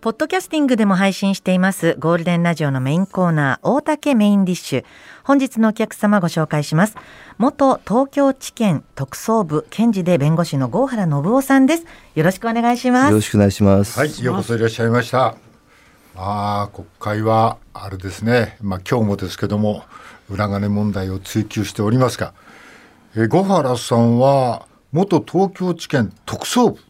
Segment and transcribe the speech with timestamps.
[0.00, 4.84] ポッドキャスティングでも配信していますゴールデンラジオのメインコーナー大竹メインディッシュ。
[5.24, 6.96] 本日のお客様ご紹介します。
[7.36, 11.84] 元東京地検特捜部検事で弁護士の郷原信夫さんです。
[12.14, 13.10] よろしくお願いします。
[13.10, 13.98] よろしくお願いします。
[13.98, 15.36] はいようこそいらっしゃいました。
[16.16, 18.56] ああ国会はあれですね。
[18.62, 19.84] まあ今日もですけども
[20.30, 22.32] 裏金問題を追及しておりますが
[23.18, 26.80] え郷原さんは元東京地検特捜部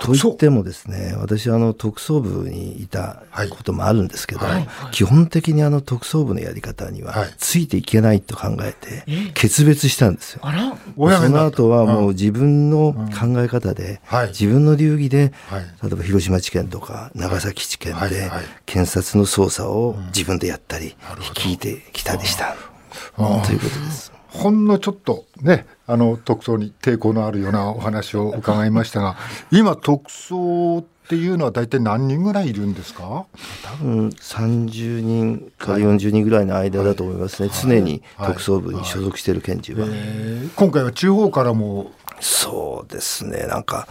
[0.00, 4.66] と言ってもですね私あの特捜部にいたこともあるんですけど、はい。
[4.66, 9.04] はい、基本的にあの特捜部のやり方にはついていけないと考えて
[9.34, 10.42] 決別したんですよ。
[10.42, 18.28] その後はもう自分の考え方で、うん、自分の流儀で、はい、例えば広島地検とか長崎地検で
[18.66, 20.96] 検察の捜査を自分でやったり、
[21.34, 22.56] 聞いてきたりした。
[23.16, 24.15] ということです。
[24.36, 29.16] ほんのちょっとねあの特捜に抵抗のあるようなお話を伺いましたが
[29.50, 33.26] 今特捜っていうのは大体何人ぐらいいるんですか？
[33.62, 39.96] 多分30人から40人ぐらいの間だと思いますね、はい、常に特捜部に所属している検事は、はい。
[39.96, 41.92] はいえー、今回は地方からも？
[42.18, 43.46] そうですね。
[43.46, 43.86] なんか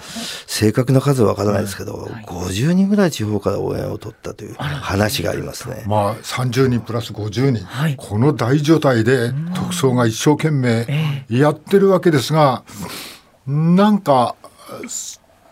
[0.47, 5.83] 正確な数はわからないですけど、はい、50人ぐらい地方から応援を取ったという話がありますね。
[5.85, 10.87] まあ30人プラス50人、はい、この大所帯で特捜が一生懸命
[11.29, 12.63] やってるわけですが、
[13.45, 14.35] なんか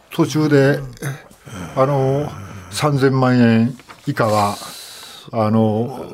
[0.10, 0.80] 途中で
[1.76, 2.30] あの
[2.72, 4.56] 3000万円以下は
[5.32, 6.06] あの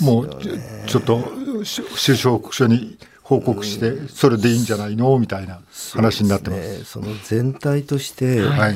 [0.00, 0.38] もう
[0.86, 5.18] ちょっと首相書に報告して、それでいいんじゃないの？
[5.18, 5.60] みたいな
[5.94, 6.84] 話になってます。
[6.84, 8.74] そ、ね,、の全体として、はい、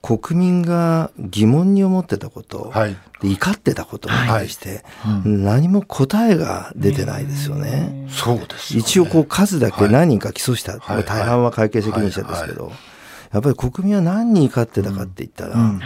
[0.00, 5.28] 国民が疑問に思ってたこと、はい、怒ってたことに対して、はい。
[5.28, 8.06] うん、何も答えが出てないですよね。
[8.08, 12.72] そうです、ね、一応こう数だけ何人か起訴した、はい、大半は会計責任者ですけど、
[13.32, 15.80] やっぱり国民は何人怒ってたかって言ったら、うんうん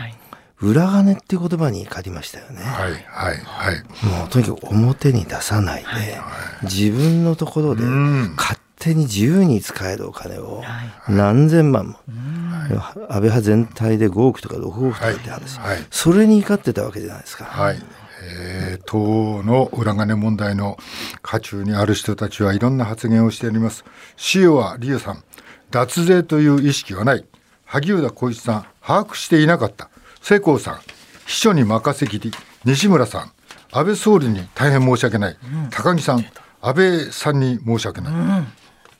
[0.62, 2.62] 裏金っていう言葉に借りましたよね。
[2.62, 4.06] はいはいはい。
[4.06, 6.16] もうとにかく表に出さないで、はいは
[6.62, 10.62] い、自分のところで勝手に自由に使えるお金を
[11.08, 17.44] 何千万も、はい、安倍派全体で5億とか6億とかって話、はいはい、それに怒ってたわけじゃないですか。
[17.44, 17.82] はい
[18.24, 20.78] えー、党の裏金問題の
[21.22, 23.84] 渦中にある人たちはいろんな発言をしております。
[24.34, 25.24] 塩は理恵さん、
[25.72, 27.24] 脱税という意識はない。
[27.72, 29.88] 萩生田光一さん、把握していなかった。
[30.20, 30.80] 世耕さん、
[31.24, 32.30] 秘書に任せきり、
[32.66, 33.32] 西村さん、
[33.70, 36.26] 安倍総理に大変申し訳ない、うん、高木さん、
[36.60, 38.46] 安倍さんに申し訳ない、うん、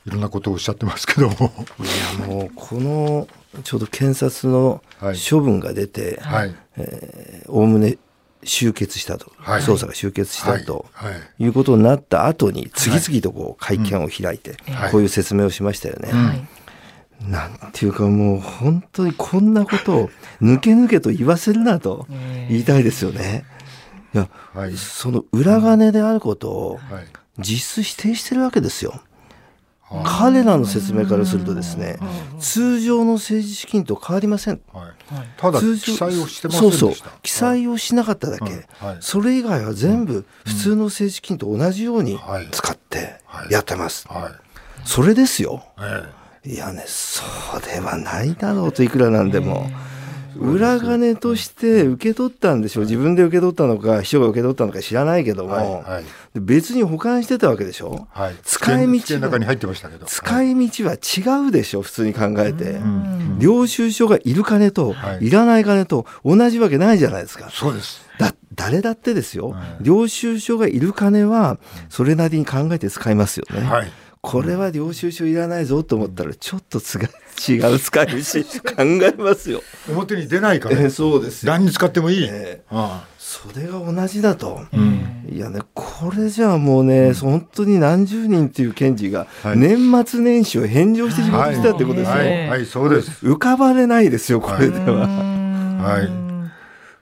[0.07, 1.35] いろんなことをおっしゃってますけども。
[1.81, 3.29] いやもうこの
[3.63, 4.83] ちょうど検察の
[5.31, 6.55] 処分が出て、はい。
[6.79, 7.99] えおおむね
[8.47, 14.57] 終結したと、はい、捜査が終結したと、はい、い、うことになった後に次々とこう会見を開いて、
[14.91, 16.49] こういう説明をしましたよね。
[17.25, 20.11] はいなんていうかもう本当にこんなことを
[20.41, 22.07] 抜け抜けと言わせるなと
[22.49, 23.45] 言いたいですよね。
[24.15, 26.81] いや、はい、その裏金であることを
[27.39, 29.01] 実質否定してるわけですよ。
[30.05, 31.99] 彼らの説明からするとですね、
[32.41, 34.61] 通常の政治資金と変わりません。
[34.73, 34.93] はい、
[35.37, 36.93] ただ記載をしてまそうそう。
[37.23, 42.19] 記載をしなかっただけ、はい、それ以外は全部普通の政治資金と同じように
[42.51, 44.09] 使ってやってます。
[44.85, 45.63] それですよ。
[45.77, 47.23] はいいやねそ
[47.57, 49.71] うではないだろうといくらなんでも。
[50.37, 52.85] 裏金として受け取ったんでしょう。
[52.85, 56.05] 自分で受け取ったのか秘書が受け取ったのか知らないけども、はいはい、
[56.35, 59.31] 別に保管してたわけでしょ、はい、使い道は
[60.07, 62.81] 使い道は違うでしょ普通に考えて、
[63.39, 67.51] 領収書がいる金と、い、らない金と同じわけないじゃないですか。
[67.51, 68.07] そうです。
[68.19, 71.59] だ誰だってですよ、領収書がいる金は
[71.89, 73.93] それなりに考えて使いますよね、はい
[74.23, 77.09] これは領収書いらないぞと思ったらちょっとつが
[77.49, 78.13] 違う使い道
[78.63, 79.63] 考えますよ。
[79.91, 83.13] 表に出ないから、えー、そうです何に使ってもいい、えー、ああ。
[83.19, 89.27] それが同じだと、うん、いやねこれじゃあもうね、うん、本当に何十人っていう検事が
[89.57, 92.49] 年末年始を返上して仕事したってことですよ、はい、はい。
[92.49, 93.27] はい、そうです。
[93.27, 95.09] 浮かばれないですよこれでは。
[95.09, 96.09] はい。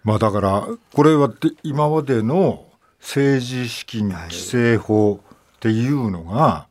[0.05, 1.31] まあだからこれは
[1.63, 2.65] 今までの
[3.01, 6.70] 政治資金規正法っていうのが、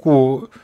[0.00, 0.60] こう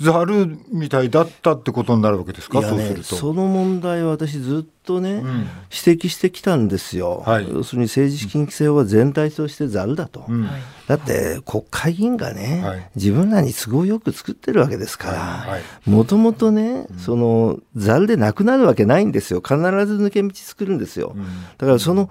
[0.00, 3.16] ざるみたいだったってことになるわけですか、ね、そうすると。
[3.16, 10.46] その問題は私ずっとね、うん、指摘してきたんですよ、はい、要するに政治資金規正は全体としてざるだと、うん、
[10.86, 19.40] だって国会議員がね、はい、自分らに都合よく作ってるわけですからもともとねそのざるでなくなるわけないんですよ。
[19.40, 19.62] 必ず
[19.96, 21.16] 抜け道作るんですよ、
[21.56, 22.10] だからその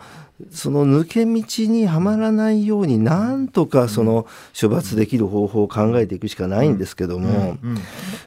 [0.51, 4.27] その抜け道にはまらないようになんとかその
[4.59, 7.57] 処罰できる方法を考えていくしかないんですけども、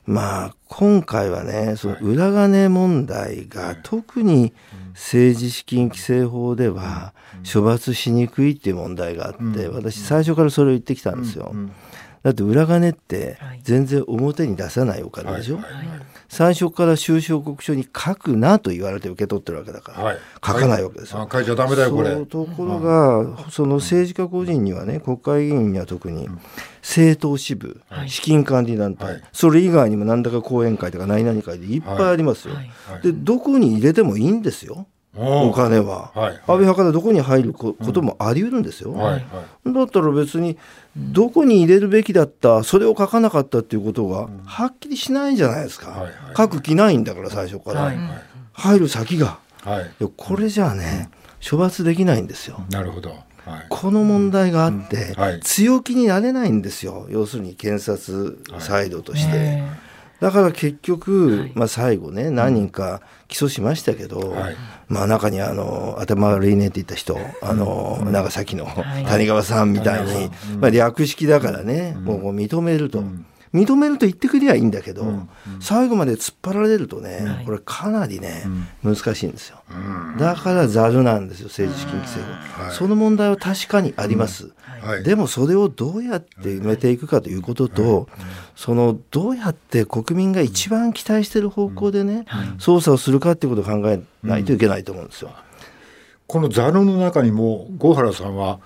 [0.06, 4.54] まあ今回はねその裏金問題が特に
[4.94, 7.12] 政治資金規正法では
[7.50, 11.54] 処罰しにくいっていう問題があって私最初からそれを言ってきたんですよ。
[12.22, 21.26] だって裏金って全然表に出さないお金でしょ、はいはいはい、最初から収支報告書に書くなと言われて受け取ってるわけだから、はい、書かないわけですよ。
[21.30, 22.14] 書いちゃダメだよこれ。
[22.26, 26.28] ところが、うん、その政治家個人にはね国会議員には特に
[26.82, 32.54] 政党支部、はい、資金管理団体、はい、それ以外にも何だか講演会とか何々会でいっぱいありますよ。
[33.02, 34.86] でどこに入れてもいいんですよ。
[35.16, 39.18] お金は、はいはい、安倍派からどこに入ることもあり得るんですよ、うんはいは
[39.66, 40.56] い、だったら別に
[40.96, 48.06] どこに入れるべきだったそれを書かなかったっていうことがはっきりしないじゃないですか、はいはい、書く気ないんだから最初から、はいはい、
[48.52, 51.10] 入る先が、はい、これじゃあね
[51.48, 52.64] 処罰できないんですよ。
[52.70, 53.14] なるほど。
[53.70, 57.06] この問題があって、強気になれないんですよ。
[57.08, 59.62] 要するに検察サイドとして。
[60.20, 64.56] だから結局、まあ、最後ね何人か起訴しましたけど、はい、
[64.88, 68.66] まあ、中にあの頭悪いねって言った人あの、長崎の
[69.06, 70.30] 谷川さんみたいに、
[70.60, 73.04] まあ、略式だからね、もう認めると。
[73.54, 75.28] 認めると言ってくりゃいいんだけど、うんうん、
[75.60, 78.44] 最後まで突っ張られるとね、はい、これかなりね、
[78.82, 84.52] うん、難しいんですよ、うん、だからざるなんですよ政治資金規正法、はい、その問題は確かにあります、
[84.82, 88.08] はい、でもそれをどうやって埋めていくかということと、
[88.54, 92.26] そのどうやって国民が一番期待している方向でね、
[92.58, 95.32] 操作をするかっていうことを考えないといけないと思うんですよ。
[96.26, 98.60] このざるの中にも郷原さんは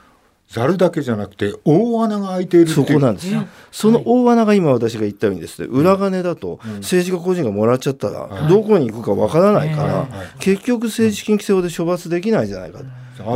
[0.52, 3.32] ざるだけじゃなくて大穴が開いているそこなんです。
[3.32, 10.06] よ、その大穴が今私が言ったようにですね裏金だと政治家個人がもらっちゃったらどこに行くかわからないから、
[10.38, 12.80] 結局政治資金規正法で処罰できないじゃないか、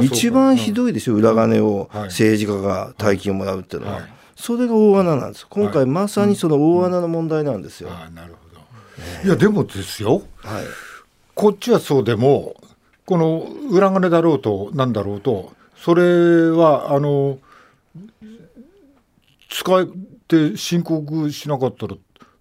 [0.03, 5.47] 一番ひどいですよ裏金を政治家が大金をもらうっていうのは、それが大穴なんです。
[5.49, 9.27] 今回まさにその大穴の問題なんですよ、なるほど。
[9.27, 10.65] いやでもですよ、はい、
[11.35, 12.57] こっちはそうでも
[13.07, 17.39] この裏金だろうとなんだろうとそれはあの
[19.49, 19.87] 使っ
[20.29, 21.97] て申告しなかったら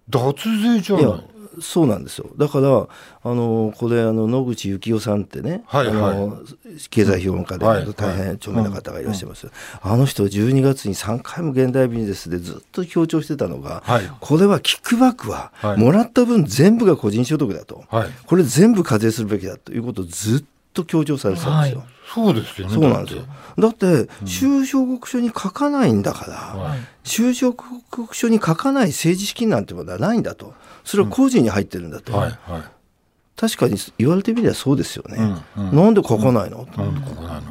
[0.08, 1.24] 脱税じゃない？
[1.58, 2.28] そうなんですよ。
[2.36, 6.42] だからあのこれあの野口幸雄さんってね、はいはい、あの
[6.90, 17.84] 経済評論家で大変著名な方がいらっしゃいます、はいはい、あの人12月に3回も現代ビジネスでずっと強調してたのが、はい、これはキックバックはもらった分全部が個人所得だと、
[18.26, 20.44] これ全部課税するべきだということをずっ
[20.74, 21.84] と強調されてたんですよ。
[22.16, 22.74] そうですよね。
[22.74, 23.24] そうなんですよ。
[23.58, 30.54] だって、収支報告書に書かないんだから、収支報告書に書かない政治資金なんてものはないんだと。
[30.82, 32.16] それは個人に入ってるんだと。
[32.16, 32.62] はいはい、
[33.36, 35.16] 確かに言われてみればそうですよね。
[35.56, 36.66] うんうん、なんで書かないの、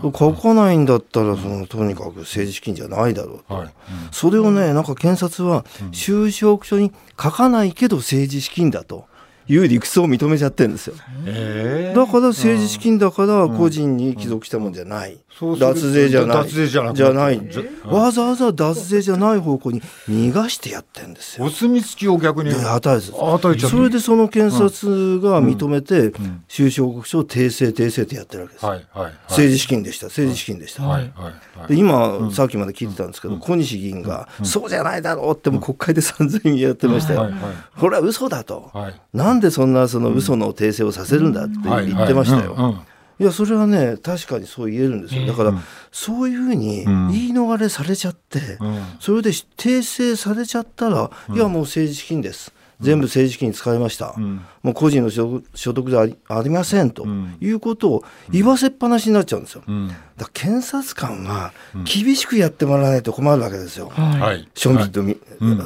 [0.03, 3.67] うん、書かないんだったらそのとにかく政治資金じゃないだろうと、はい。
[3.67, 3.71] うん、
[4.11, 6.91] それをねなんか検察は収支報告書に
[7.21, 9.05] 書かないけど政治資金だと。
[9.47, 10.95] いう理屈を認めちゃってるんですよ。
[10.95, 15.17] だから政治資金だから個人に帰属したもんじゃない。
[15.59, 16.37] 脱税じゃない。
[16.37, 17.41] 脱税じゃじゃない。
[17.83, 21.45] わざわざ脱税じゃない方向に逃がしてやってんですよ。
[21.45, 23.11] お墨付きを逆に与えず。
[23.11, 26.13] それでその検察が認めて、
[26.47, 28.65] 収支報告書を訂正訂正ってやってるわけです。
[28.65, 30.07] 政治資金でした。
[30.07, 30.83] 政治資金でした。
[31.67, 37.29] で今、さっきまで聞いてたんですけど、小西議員が、そうじゃないだろうっても国会で散々やってましたよ。
[37.77, 38.71] これは嘘だと。
[39.13, 42.83] なんでそんなその嘘の訂正をさせるんだって言ってましたよ。
[43.17, 45.25] いやそれはね確かにそう言えるんですよ。
[45.25, 45.53] だから、
[45.91, 48.39] そういうふうに言い逃れされちゃって、
[48.99, 52.53] それで訂正されちゃったら、いやもう政治資金です。
[52.81, 54.15] 全部政治資金に使いました、
[54.61, 55.41] もう個人の所
[55.73, 57.07] 得でありありませんと
[57.39, 59.63] いうことを言わせっぱなしになっちゃうんですよ。
[60.17, 61.53] だ検察官が
[61.85, 65.01] 厳しくやってもらわないと困るわけですよ、はい、庶民と、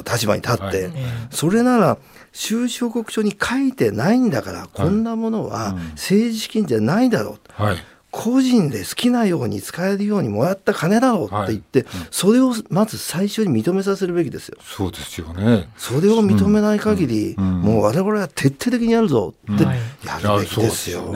[0.08, 0.90] 立場に立って、
[1.30, 1.98] それなら
[2.32, 7.76] 収支報告書に書いてないんだから、こんなものは政治資金じゃないだろう、はい、
[8.10, 14.58] 個人で好きなように使えるようにもらった金だろうって言って、それをまず最初に認めさせるべきですよ。
[14.62, 15.68] そうですよね。
[15.76, 19.70] それを認めない限り、もう我々は徹底的にやるぞってや
[20.18, 21.14] るべきですよ。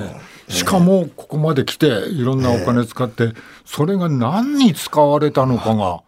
[0.49, 3.33] しかもここまで来ていろんなお金使って、
[3.64, 6.02] それが何に使われたのかが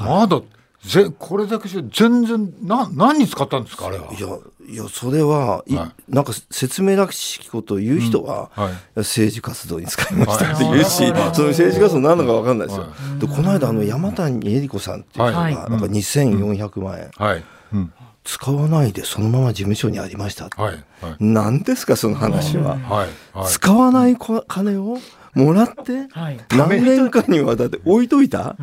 [0.00, 0.42] まだ
[0.88, 4.12] ぜこれだけして全然な何に使ったんですかあれは？
[4.12, 4.28] いや
[4.70, 5.74] いやそれは、はい、
[6.08, 8.64] なんか説明らしきことを言う人は、うん。
[8.64, 12.78] はい、政治活動に使いましたって言うし、はい、その政治活動何なのか分かんないです。
[12.78, 12.86] よ、
[13.18, 17.44] でこの間あの山谷恵理子さんっていう人がなんか2400万円、はい。
[17.72, 17.92] うん。
[18.24, 20.74] 使わないでそのまま事務所にありました、はい。
[21.00, 23.08] はい、何ですかその話は、はい。
[23.32, 24.98] はい、使わない金を
[25.34, 26.08] もらって、
[26.50, 28.56] 何年間にわたって置いといた、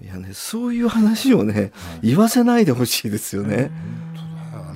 [0.00, 3.70] いやねそういう話をね言わせないでほしいですよね。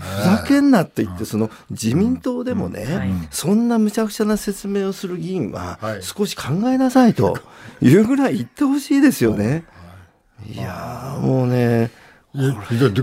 [0.02, 7.38] ふざけんなって言ってその自民党でもね、そんなむちゃくちゃな説明をする議員は少し考えなさいと
[7.80, 7.94] い。
[7.94, 9.64] うぐらい言ってほしいですよね。
[10.44, 10.56] い。
[10.56, 11.90] やもうね。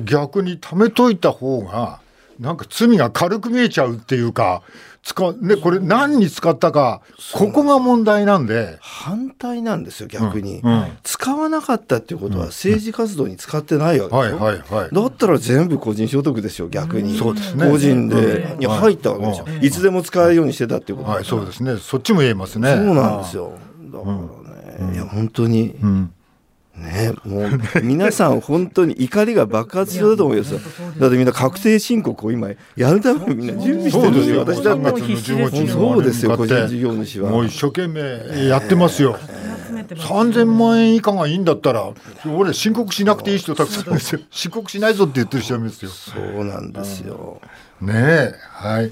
[0.05, 2.01] 逆に貯めといた方が
[2.39, 4.61] なんか罪が軽く見えちゃうっていうか
[5.01, 7.01] 使ね、これ何に使ったか
[7.33, 8.77] ここが問題なんで。
[8.81, 21.77] 反対なんですよ逆に、うんうん、使わなかったっていうことは政治活動に使ってないわけでしょ、はいはいはい、だったら全部個人所得ですよ逆に、そうですね、個人で、に入ったわけでしょ、いつでも使えるようにしてたっていうことはい、そうですね。
[21.77, 22.75] そっちも言えますね。
[22.75, 23.53] そうなんですよ。
[23.91, 26.13] だからね、いや本当に、うん
[26.79, 27.49] ね、もう
[27.83, 30.59] 皆さん本当に怒りが爆発すると思いますよ。
[30.97, 34.89] だってみんな確定申告を今やるためにみんな準備してるのに私だって
[35.67, 36.37] そうですよ。
[36.37, 37.31] 個人事業主は。
[37.31, 39.17] もう一生懸命やってますよ。
[39.89, 41.91] 3000万円以下がいいんだったら
[42.25, 44.21] 俺申告しなくていい人たくさんですよ。
[44.31, 45.91] 申告しないぞって言ってる人いますよ。
[45.91, 47.41] そうなんですよ、
[47.81, 48.91] ねえはい。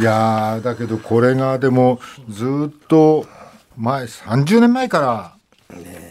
[0.00, 3.26] いやだけどこれがでもずっと
[3.76, 5.36] 前30年前か
[5.70, 6.05] らね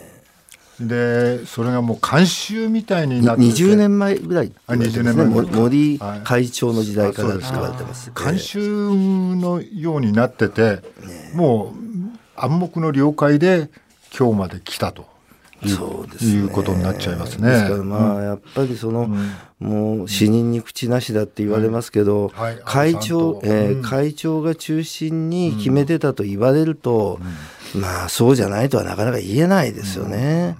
[0.79, 3.47] でそれがもう慣習みたいになってて。
[3.47, 10.81] 20年前ぐらい、ね、あ20年前森会長の時代から使われてます、慣習のようになってて、ね、
[11.33, 11.85] もう
[12.35, 13.69] 暗黙の了解で
[14.17, 15.15] 今日まで来たと。
[15.67, 17.49] そうです、ね、いうことになっちゃいますね。
[17.49, 19.09] ですからまあ、やっぱりその、
[19.61, 22.29] うん、もう死人に口なしだって言われますけど、うん。
[22.29, 27.27] はい、会長、えー、会長が中心に決めてたと言われると、うん、
[27.73, 30.55] まあそうじゃないとはなかなか言えないですよね。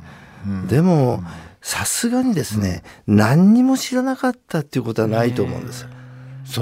[0.68, 1.24] でも、
[1.62, 5.88] さすがにですね、何にも知らなかったっていうことはないと思うんです。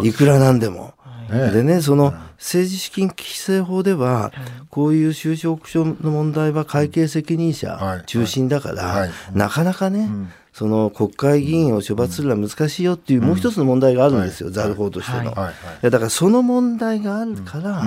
[0.04, 0.94] いくらなんでも。
[1.30, 4.32] でね、その政治資金規正法では、
[4.70, 10.10] こういう就職所の問題は会計責任者中心だから、なかなかね、
[10.54, 15.34] その国会議員を処罰するのは難しいよっていうもう一つの問題があるんですよ、ざる法としての。
[15.34, 17.84] だからその問題があるから、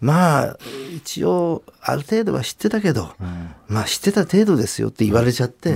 [0.00, 0.58] まあ
[0.94, 3.12] 一応ある程度は知ってたけど、
[3.68, 5.74] まあ知ってた程度ですよって言われちゃって。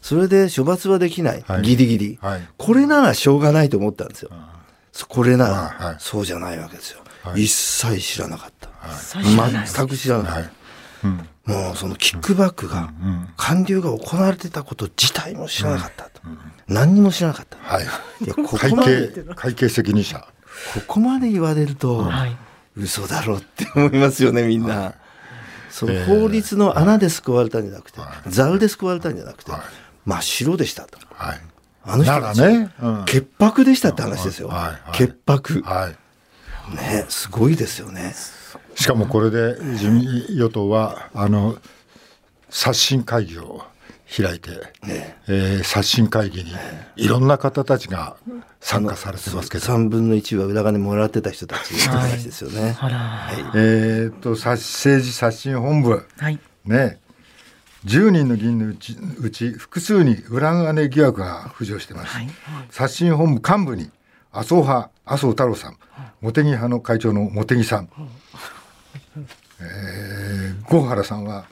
[0.00, 2.18] それで処罰はできない、ギリギリ、
[2.56, 4.30] これならしょうがないと思ったんですよ。
[5.08, 5.48] これな
[5.80, 7.00] ら、そうじゃないわけですよ、
[7.36, 8.68] 一切知らなかった、
[9.66, 10.50] 全く知らない、
[11.48, 12.92] もうそのキックバックが、
[13.38, 16.20] 韓流が行われてたこと自体も知らなかったと、
[16.68, 20.26] 何にも知らなかった、はい、いや ここまで会計責任者。
[20.74, 22.36] ここまで言われると、はい、
[22.76, 24.94] 嘘だろうって思いますよねみんな。
[25.70, 29.52] その法律の穴で救われたんじゃなくて、ざるで救われたんじゃなくて、
[30.04, 30.98] 真っ白でしたと。
[31.14, 31.40] はい。
[31.84, 32.70] あの人たち、ね。
[32.82, 34.48] うん、潔白でしたって話ですよ。
[34.48, 34.58] はい。
[34.58, 36.76] はい、潔白、はい。
[36.76, 38.14] ね、すごいですよね。
[38.78, 40.04] しかもこれで自民
[40.36, 41.58] 与党はあの
[42.48, 43.62] 刷新会議を
[44.16, 44.50] 開いて、
[44.86, 45.58] ねえ。
[45.60, 46.52] ー、刷新会議に
[46.94, 48.16] いろんな方たちが
[48.60, 52.70] 参加されてますけど、3分の1は裏金もらってた人たちって話ですよね。
[52.70, 57.00] はいはい、えー、っと政治刷新本部、はい、ね。
[57.84, 62.28] 10人の議員のうちうち複数に裏金疑惑が浮上しています、はい、
[62.70, 63.90] 刷新本部幹部に
[64.32, 65.76] 麻生派麻生太郎さん。
[66.20, 67.88] 茂木派の会長の茂木さん、
[69.60, 71.46] えー、郷原さんは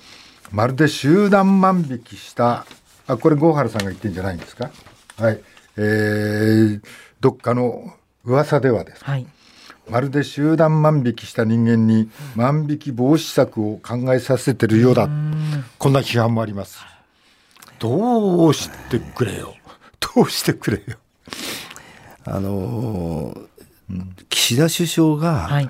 [0.52, 2.66] まるで集団万引きした
[3.06, 4.70] あこれ郷原さんが言ってんじゃないんですか？
[5.18, 5.40] はい。
[5.76, 6.80] えー、
[7.20, 7.94] どっかの
[8.24, 9.26] 噂ではです、はい、
[9.90, 15.08] まるで集団万引きした人間に万引き防止策を考えさせてるようだ。
[15.78, 16.78] こんな批判もあります。
[17.78, 19.54] どうしてくれよ。
[20.14, 20.96] どうしてくれよ。
[22.24, 25.68] あのー、岸田首相が、はい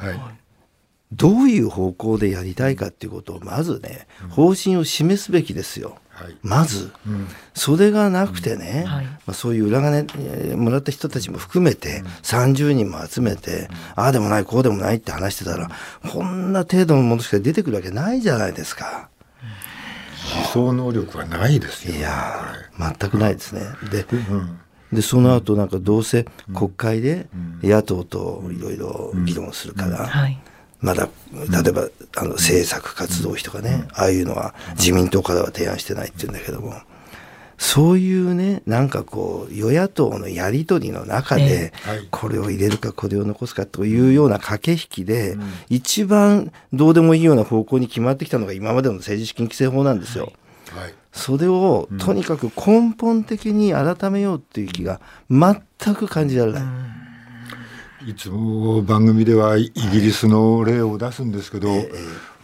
[1.16, 5.96] どういう方向でやりたいかっていうことをまずね、方針を示すべきですよ。
[6.10, 8.90] はい、まず、うん、それがなくてね、うん。
[8.90, 15.70] はい、まあ、そういう裏金もらった人たちも含めて、30人も集めて、ああでもないこうでもないって話してたら、
[16.10, 19.10] こんな程度のものしか出てくるわけないじゃないですか。
[20.34, 23.60] 思想能力はないですよ、いや全くないですね。
[23.90, 24.06] で、
[24.92, 27.28] でその後なんかどうせ国会で
[27.62, 30.10] 野党といろいろ議論するから、
[30.80, 36.74] まだ例えばあの政策活動費とかね、ああいうのは自民党からは提案してないって言うんだけども
[37.58, 41.72] そういうねなんかこう与野党のやり取りの中で、
[42.10, 45.36] これを入れるかこれを残すかというような駆け引きで、
[45.68, 50.32] 一番どうでもいいような方向に決まってきたのが今までの政治資金規正法なんですよ。
[50.72, 50.94] はい。
[51.12, 56.62] それをとにかく根本的に改めようっていう気が全く感じられない。
[58.06, 61.88] いつも番組ではイギリスの例を出すんですけど、はい、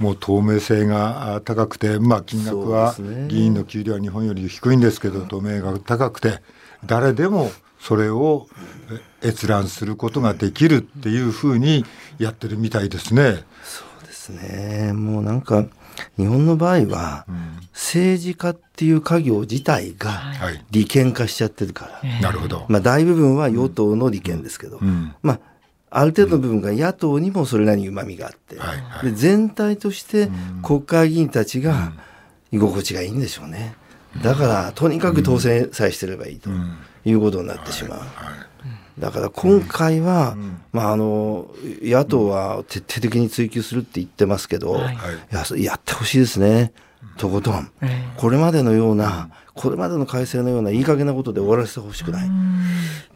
[0.00, 2.96] もう透明性が高くて、まあ、金額は
[3.28, 6.40] 議員の給料は日本より低いんですけど、透明が高くて
[6.84, 8.48] 誰でもそれを
[9.22, 11.84] 閲覧することができるっていうふうに
[12.18, 13.44] やってるみたいですね。
[13.62, 14.92] そうですね。
[14.92, 15.64] もうなんか
[16.16, 17.24] 日本の場合は、
[17.72, 20.20] 政治家っていう家業自体が
[20.72, 24.80] 利権化しちゃってるから、なるほど、まあ、大部分は与党の利権ですけど、
[25.22, 25.40] まあ、
[25.92, 28.56] ある程度の部分が野党にもそれなりにうまみがあって、
[29.02, 30.30] で全体として
[30.62, 31.92] 国会議員たちが
[32.50, 33.74] 居心地がいいんでしょうね。
[34.22, 36.50] だからとにかく当選さえしてればいいと
[37.04, 38.00] いうことになってしまう。
[38.98, 40.36] だから今回は、
[40.72, 41.50] まあ、あの
[41.82, 44.76] 野党は徹底的に追及するって言ってますけど、
[45.30, 46.72] ややってほしいですね、
[47.16, 47.70] とことん、
[48.16, 52.30] これまでのような、これまでの改正のようないい加減なことで終わらせてほしくない。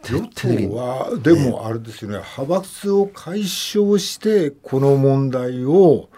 [0.03, 6.09] 徹底的はでもあれですよね、派閥を解消してこの問題を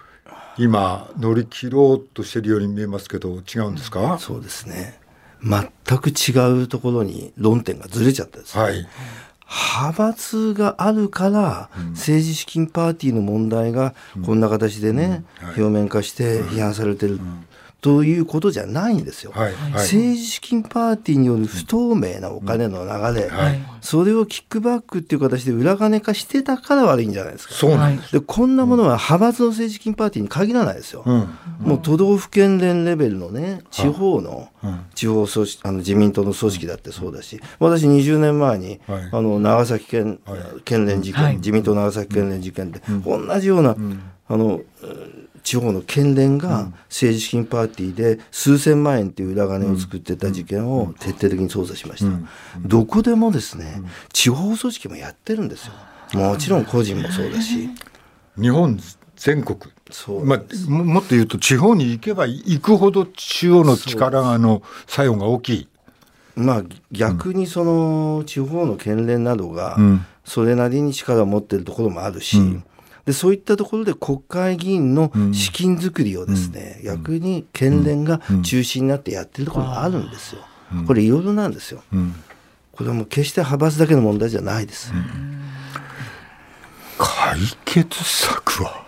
[0.58, 5.00] 今乗り切ろうとしているように見えますけど違うんですか、そうですね。
[5.42, 8.88] 全く違うところに論点がずれちゃったです、ね、はい。
[9.50, 17.20] 派閥があるから、政治資金パーティーの問題がこんな形でね、表面化して批判されてる。
[17.82, 27.54] ということじゃないんですよ、はいはい、政治資金パーティーによる不透明なお金の流れ、はい、それをキックバックっていう形で裏金化してたから悪いんじゃないですか。
[27.54, 28.12] そうなんです。
[28.12, 31.04] でこんなものは派閥の政治資金パーティーに限らないですよ。
[31.06, 34.50] うん、もう都道府県連レベルのね地方の、
[34.94, 40.20] 地方組織あの自民党の組織だってそうだし私20年前に、あの長崎県,、
[40.66, 43.78] 県連事件、自民党長崎県連事件で、同じような、
[44.28, 44.60] あの
[45.44, 52.12] 地方の県連が政治資金パーティーで数千万円っていう裏金を作ってた事件を徹底的に捜査しました。
[52.62, 53.82] どこでもですね、
[54.12, 55.74] 地方組織もやってるんですよ。
[56.14, 57.70] もちろん個人もそうだし。
[58.40, 58.80] 日本
[59.16, 59.60] 全国。
[60.24, 65.68] まあ、もっと言うと地方に行けば行くほど中央の力の作用が大きい。
[66.36, 69.78] まあ、逆にその地方の県連などが
[70.24, 72.64] それなりに力を持ってるところもあるし、うん、
[73.06, 80.42] でそういったところで国会議員の資金作りをですね、うん、逆に県連が中心になってやってるところがあるんですよ。
[80.86, 81.82] これいろいろなんですよ。
[82.72, 84.94] これはもう決して派閥だけの問題じゃないです。
[86.98, 88.86] 解決策は？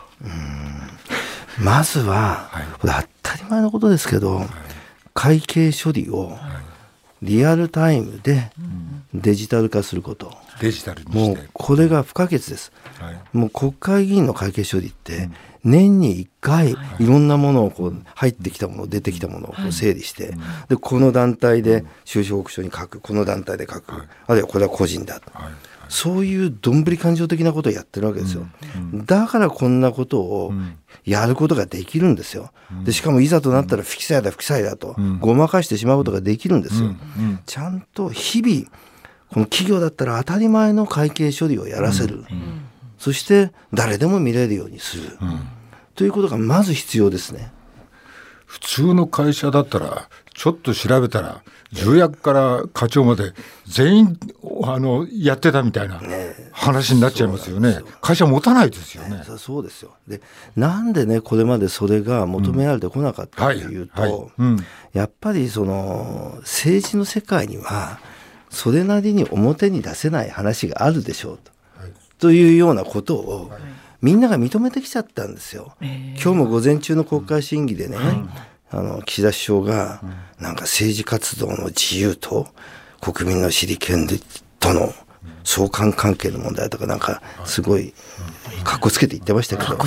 [1.60, 2.94] まずは、はい、これ
[3.24, 4.48] 当たり前のことですけど、はい、
[5.14, 6.38] 会計処理を
[7.22, 8.52] リアルタイムで
[9.14, 10.34] デジタル化すること。
[10.60, 15.28] デジタルもうこれが不可欠です、はい、もう国会議員の会計処理って
[15.64, 16.76] 年に1回い。
[17.00, 20.34] ろんなものをこう入ってきたもの出てきたものをこう整理して、
[20.70, 23.94] でこの団体で収支報告書に書くこの団体で書く、
[24.28, 25.32] あるいはこれは個人だと。
[25.92, 28.48] そういうどんぶり感情的なことをやってるわけですよ。
[28.94, 30.54] だからこんなことを
[31.04, 32.52] やることができるんですよ。
[32.86, 36.96] でしかもいざとなったら不記載だ不記載だとごまかしてしまうことができるんですよ。
[37.46, 38.72] ちゃんと日々
[39.28, 42.26] この企業だったら当たり前の会計処理をやらせる、うん、
[42.98, 45.40] そして誰でも見れるようにする、うん、
[45.96, 47.52] ということがまず必要ですね。
[48.46, 50.10] 普通の会社だったら
[50.42, 53.34] ちょっと調べたら重役から課長まで
[53.68, 54.20] 全員
[54.64, 56.02] あのやってたみたいな
[56.52, 57.76] 話になっちゃいますよね。
[57.76, 59.18] ね会社持たないですよね。
[59.18, 59.94] ねそうですよ。
[60.08, 60.20] で、
[60.56, 64.32] なんでねこれまでそれが求められてこなかったというと、
[64.94, 68.00] やっぱりその政治の世界には
[68.50, 71.52] それなりに表に出せない話があるでしょうと,、
[72.18, 73.52] というようなことを、
[74.02, 75.76] みんなが認めてきちゃったんですよ。
[75.80, 77.98] 今日も午前中の国会審議でね、
[78.72, 80.02] あの岸田首相が、
[80.40, 82.48] なんか政治活動の自由と
[83.02, 84.08] 国民の知り権
[84.60, 84.94] との
[85.44, 87.94] 相関関係の問題とかなんかすごい
[88.64, 89.78] かっこつけて言ってましたけど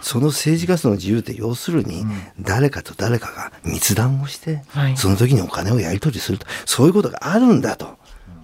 [0.00, 2.04] その政治活動の自由って要するに
[2.40, 4.62] 誰かと誰かが密談をして
[4.96, 6.46] その時にお金をやり取りすると。
[6.64, 7.98] そういうことがあるんだと。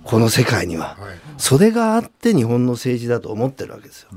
[0.07, 0.97] この世界には、
[1.37, 4.11] それがあって日本の政治だと思ってるわけですよ、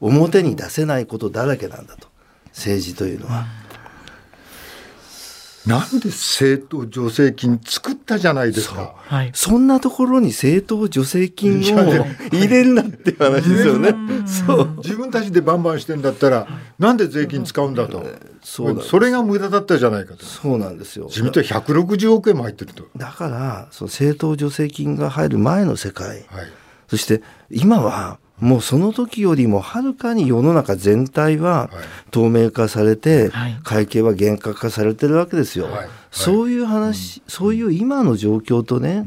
[0.00, 2.08] 表に出せないことだらけなんだと。
[2.46, 3.46] 政治というのは、
[5.68, 8.94] なんで政党助成金作ったじゃないですか。
[8.96, 13.94] はい、そんなところに政党助成金を入れるなって話ですよね。
[14.26, 18.02] そう自分たちでバンバンしてんだったら、なんで税金使うんだと。
[18.42, 20.24] そうそれが無駄だったじゃないかと。
[20.24, 21.04] そうなんですよ。
[21.06, 22.84] 自民党160億円も入ってると。
[22.96, 26.26] だから、その政党助成金が入る前の世界、はい、
[26.88, 31.70] そして今は、もうその時よりもはるかに世の中全体は
[32.10, 33.30] 透明化されて、
[33.64, 35.68] 会計は厳格化されてるわけですよ。
[36.10, 39.04] そういう話、そういう今の状況とね、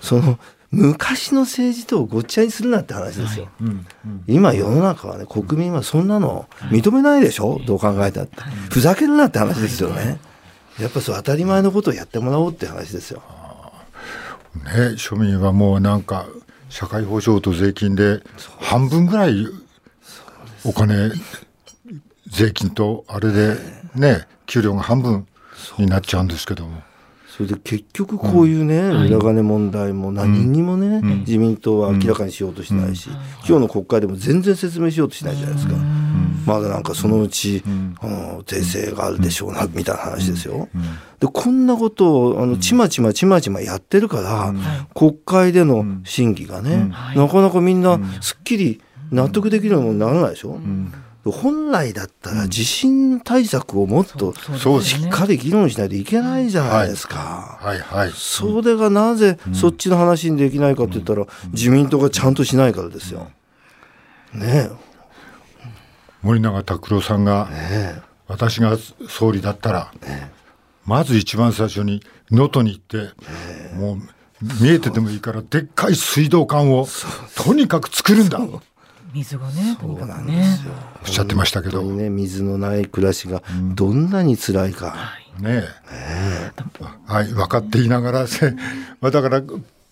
[0.00, 0.38] その
[0.70, 3.48] 昔の政治とごっちゃにするなって話ですよ。
[4.26, 8.36] 今世の中はね、国民はそんなの認めないでしょ、どう考えたって。
[8.70, 10.18] ふざけるなって話ですよね。
[10.80, 13.22] やっぱそう当たり前のことをやってもらおうって話ですよ。
[14.64, 16.26] ね、庶民はもうなんか
[16.72, 18.22] 社会保障と税金で
[18.58, 19.46] 半分ぐらい
[20.64, 21.10] お金、
[22.26, 23.56] 税金とあれで
[23.94, 25.26] ね、給料が半分
[25.76, 26.82] になっちゃうんですけども。
[27.28, 35.74] それで結局こういうね、うん、裏金問題も何にもね、うん、自民党は明らかにしようとしないし、うん、今日の国会でも全然説明しようとしないじゃないですか。
[36.46, 37.62] まだなんかそのうち、
[38.00, 40.68] あの税制があるでしょうな、みたいな話ですよ。
[41.20, 44.54] で、こんなことを、あの、ちまちまちまちまやってるから、
[44.94, 50.58] 国会での審議がね、なかなかみんなすっきり納得できるようにならないでしょ？
[51.24, 54.34] 本来だったら地震対策をもっと
[54.80, 57.60] しっかり議論しないといけないじゃないですか。
[57.60, 57.78] はい。
[57.78, 58.10] はい。
[58.12, 63.30] それがなぜそっちの話にできないかって言ったら、自民党がちゃんとしないからですよ。
[64.34, 64.70] ね
[66.22, 67.48] 森永卓郎さんが、
[68.28, 68.76] 私が
[69.08, 69.92] 総理だったら、
[70.84, 73.12] まず一番最初に能登に行って、
[73.76, 73.96] もう
[74.62, 76.86] 見えててもいいからでっかい水道管を
[77.36, 78.40] とにかく作るんだ。
[79.12, 80.72] 水がね、そうなんですよ。
[81.02, 81.82] おっしゃってましたけど。
[81.82, 83.42] ね、水のない暮らしが
[83.74, 85.18] どんなに辛いか。
[85.38, 85.64] うん、ね
[87.04, 88.26] はい、分かっていながら、
[89.00, 89.42] まあ、だから、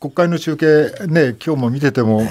[0.00, 2.22] 国会の集計ね、今日も見てても、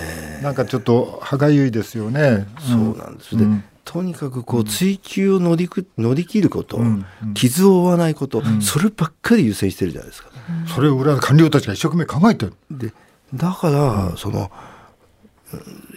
[0.42, 2.48] なんかちょっと歯がゆいですよね。
[2.60, 3.38] そうなんです。
[3.38, 3.46] で、
[3.90, 10.30] とにかくこう追求を乗りく乗り切ること、うん、傷を負わないこと、うん、そればっかり優先してるじゃないですか。
[10.68, 12.54] それを裏で官僚たちが一生懸命考えてる。
[12.70, 12.94] で
[13.34, 14.52] だから、その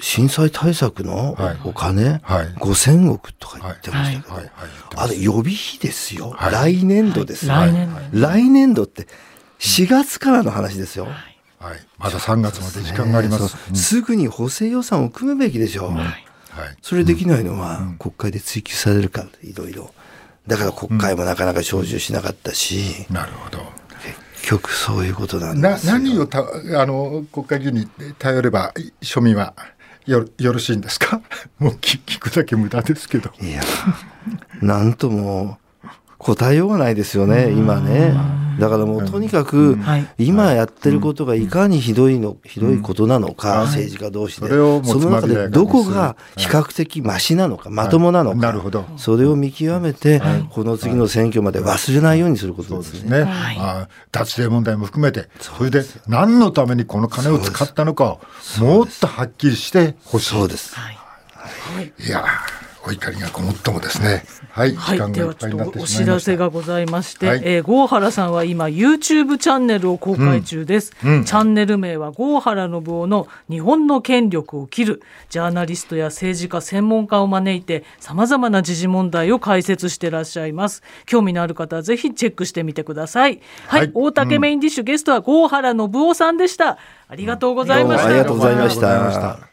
[0.01, 4.49] 震災対策のお金、はい、5000億とか言ってましたけど、
[4.97, 9.07] あれ予備費ですよ、来年度ですよ、来年来年度って
[9.59, 11.09] 4月からの話ですよ。
[11.59, 13.55] はい、まだ3月まで時間があります。
[13.71, 15.91] ね、すぐに補正予算を組むべきでしょう。
[15.93, 16.27] はい、
[16.83, 19.93] それできないのは国会で追及されるから、いろいろ。
[20.47, 23.07] だから国会もなかなか招集しなかったし。
[23.11, 23.59] なるほど。
[24.43, 25.93] 結局そういうことなんですよ。
[25.93, 27.87] 何をたあの国会議員に
[28.19, 29.55] 頼れば庶民は
[30.05, 31.21] よよろしいんですか？
[31.61, 33.31] もう聞くだけ無駄ですけど。
[33.41, 33.63] いや、
[34.61, 35.59] なんとも
[36.23, 38.15] 答えようがないですよね、今ね。
[38.59, 39.79] だからもうとにかく、
[40.19, 44.49] 今やってることがいかにひどいの、ひどいことなのか、政治家同士で。
[44.49, 48.37] その中でどこが比較的ましなのか、まともなのか。
[48.37, 48.85] なるほど。
[48.99, 53.27] それを見極めて、この次の選挙まで忘れないようにすることですね。
[54.13, 58.21] 脱税問題も含めて、それで何のためにこの金を使ったのかを
[58.61, 60.29] もっとはっきりしてほしい。
[60.29, 60.77] そうです。
[61.99, 62.11] い。
[62.11, 62.25] や
[62.85, 64.25] お怒りがこもっともですね。
[64.51, 75.03] はい、はい、ではちょっとお知らせがございまして、はい、えー、郷原さんは今 YouTube チャンネルを公開中です、うんうん、チャンネル名は郷原信夫の日本の権力を切る。
[75.31, 80.83] ジャーナリストや政治家専門家を招いてさまざまな時事問題を解説していらっしゃいます。
[81.07, 83.41] 興味のある方はぜひチェックしてみてください。
[83.69, 86.79] はい、はい、大竹メインディッシュ、うん、ゲストは郷原信夫さんでした。
[87.09, 89.52] ありがとうございました、ありがとうございました